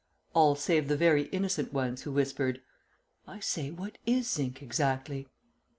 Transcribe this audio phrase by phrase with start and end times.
[0.33, 2.59] all save the very innocent ones, who whispered,
[3.27, 5.27] "I say, what is zinc exactly?"